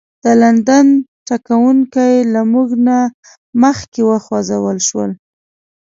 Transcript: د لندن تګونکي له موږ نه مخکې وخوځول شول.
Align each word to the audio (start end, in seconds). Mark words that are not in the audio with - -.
د 0.23 0.25
لندن 0.43 0.87
تګونکي 1.29 2.11
له 2.33 2.41
موږ 2.51 2.69
نه 2.87 2.99
مخکې 3.63 4.01
وخوځول 4.09 4.77
شول. 4.87 5.11